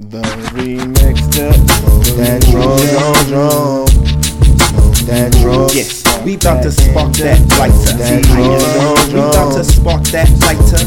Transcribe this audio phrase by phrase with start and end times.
[0.00, 0.22] The
[0.56, 3.84] remix to Smoke that drum, drum, drum.
[4.64, 5.68] Smoke that drum.
[5.76, 7.92] Yeah, we bout to spark that lighter.
[8.00, 8.56] That drum,
[9.12, 10.80] drum, We bout to spark that lighter.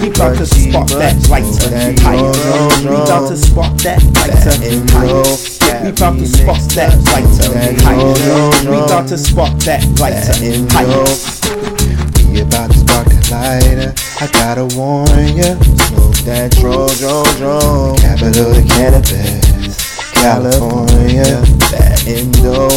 [0.00, 1.68] We bout to spark that lighter.
[1.68, 4.56] That drum, drum, We bout to spark that lighter.
[5.84, 7.52] We bout to spark that lighter.
[7.52, 10.32] That drum, drum, We bout to spark that lighter.
[14.54, 15.56] Gotta warn ya.
[15.88, 16.52] Smoke that.
[16.52, 21.24] Capital of cannabis, California.
[21.72, 22.68] That Indo.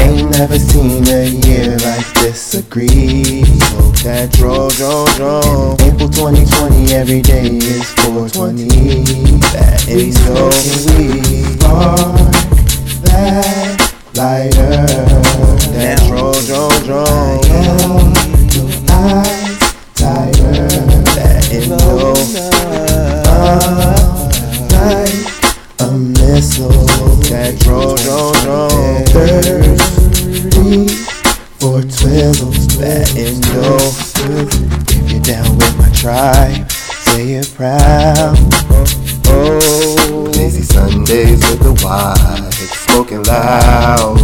[0.00, 2.54] Ain't never seen a year like this.
[2.54, 3.42] Agree.
[3.42, 5.74] Smoke that drum, drum, drum.
[5.80, 8.68] April 2020, every day is 420.
[9.50, 10.46] That Indo.
[10.94, 11.18] We
[11.58, 12.30] spark
[13.10, 14.86] that lighter.
[15.74, 17.39] That drum, drum, drum.
[22.32, 22.42] Like
[25.80, 26.70] a missile.
[27.26, 28.70] That drum, drum, drum.
[29.06, 29.76] Thirty
[31.58, 32.78] for twizzles.
[32.78, 33.78] That Indo.
[34.94, 38.38] If you're down with my tribe, say it proud.
[39.26, 42.54] Oh, Lazy Sundays with the wife,
[42.86, 44.18] smoking loud.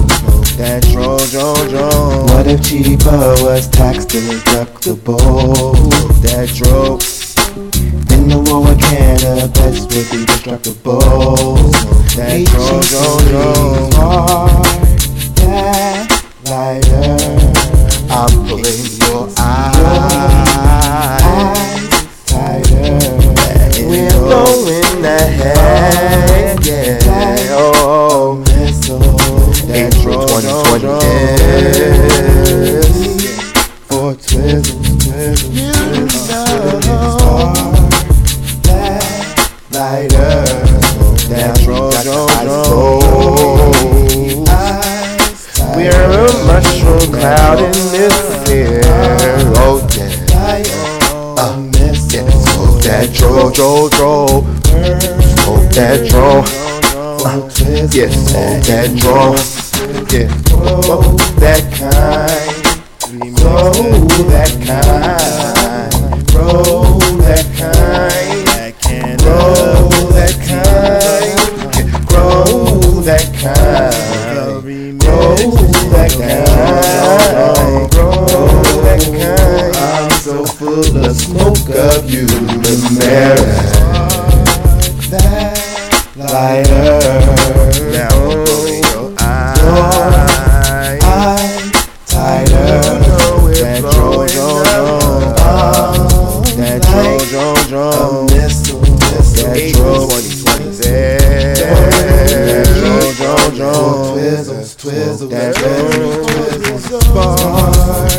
[0.56, 2.26] That drum, drum, drum.
[2.28, 5.74] What if cheaper was tax deductible?
[6.22, 7.00] That drum.
[7.56, 11.00] In the war of cannabis would be destructible.
[11.00, 13.55] Smoke that drum, drum, drum.
[46.16, 48.80] A mushroom cloud in this here.
[49.56, 50.08] Oh, yeah.
[51.38, 51.62] Uh.
[52.12, 54.26] Yeah, smoke that dro, dro, dro.
[54.64, 56.44] Smoke that dro.
[57.26, 57.50] Uh,
[57.92, 59.34] Yeah, smoke that dro.
[60.10, 62.56] Yeah, smoke that kind.
[63.42, 65.35] Roll that kind.
[80.58, 82.76] Full of smoke of you, the
[85.10, 86.98] That lighter.
[87.92, 91.02] Now pulling your eyes.
[92.06, 92.80] Tighter.
[96.56, 98.35] That drum, drum, drum.
[105.28, 106.88] That twizzles,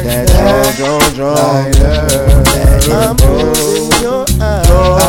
[0.03, 0.27] That
[0.75, 1.71] drum, drum, drum.
[1.71, 5.06] That I'm pulling your eyes.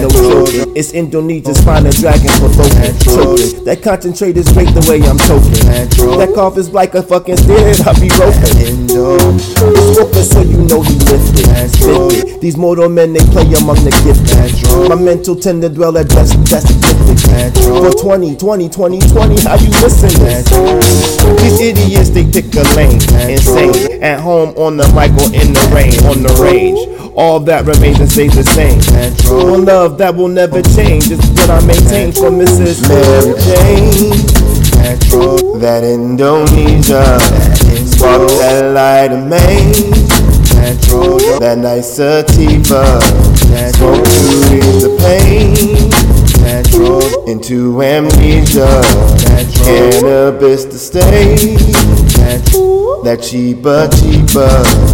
[0.00, 0.76] No joking.
[0.76, 3.64] It's Indonesia's finest dragon provoking, choking.
[3.64, 5.58] That concentrate is great the way I'm choking.
[6.18, 8.88] That cough is like a fucking steroid, I be roping.
[9.38, 11.46] Smoking so you know he lifted.
[11.52, 12.40] It.
[12.40, 14.88] These mortal men they play among the gifted.
[14.88, 17.54] My mental tend to dwell at best, that's addicted.
[17.62, 20.10] For 20, 20, 20, 20, how you listen?
[21.38, 23.00] These idiots they pick a lane,
[23.30, 24.02] insane.
[24.02, 26.78] At home on the mic or in the rain, on the range.
[27.14, 28.80] All that remains and stays the same.
[29.28, 32.88] One love that will never change is what I maintain for Mrs.
[32.88, 34.16] Mary Jane.
[35.60, 37.20] That Indonesia.
[37.84, 39.92] Spark that light of Maine.
[41.40, 43.00] That nice sativa.
[43.76, 45.52] Smoke to ease the pain.
[47.28, 48.82] Into amnesia.
[49.64, 51.36] Cannabis to stay.
[53.04, 54.91] That cheaper, cheaper.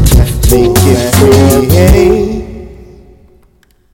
[0.51, 2.38] Make it free.